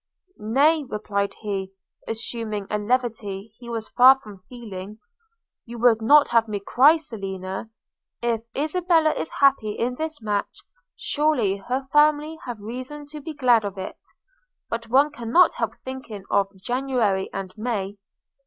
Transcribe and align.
'Nay,' 0.39 0.83
replied 0.89 1.35
he, 1.41 1.73
assuming 2.07 2.65
a 2.71 2.79
levity 2.79 3.53
he 3.59 3.69
was 3.69 3.89
far 3.89 4.17
from 4.17 4.39
feeling, 4.39 4.97
'you 5.67 5.77
would 5.77 6.01
not 6.01 6.29
have 6.29 6.47
me 6.47 6.59
cry, 6.59 6.97
Selina! 6.97 7.69
If 8.19 8.41
Isabella 8.57 9.11
is 9.13 9.29
happy 9.29 9.73
in 9.73 9.93
this 9.97 10.19
match, 10.19 10.63
surely 10.95 11.57
her 11.57 11.87
family 11.93 12.39
have 12.47 12.59
reason 12.59 13.05
to 13.09 13.21
be 13.21 13.35
glad 13.35 13.63
of 13.63 13.77
it; 13.77 13.99
but 14.71 14.89
one 14.89 15.11
cannot 15.11 15.53
help 15.53 15.75
thinking 15.75 16.23
of 16.31 16.47
January 16.59 17.29
and 17.31 17.53
May!' 17.55 17.99